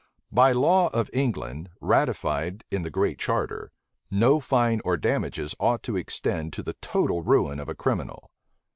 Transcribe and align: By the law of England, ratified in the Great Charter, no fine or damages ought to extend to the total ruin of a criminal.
By 0.31 0.53
the 0.53 0.59
law 0.59 0.87
of 0.87 1.11
England, 1.13 1.69
ratified 1.79 2.63
in 2.71 2.81
the 2.81 2.89
Great 2.89 3.19
Charter, 3.19 3.71
no 4.09 4.39
fine 4.39 4.81
or 4.83 4.97
damages 4.97 5.53
ought 5.59 5.83
to 5.83 5.95
extend 5.95 6.53
to 6.53 6.63
the 6.63 6.73
total 6.81 7.21
ruin 7.21 7.59
of 7.59 7.69
a 7.69 7.75
criminal. 7.75 8.31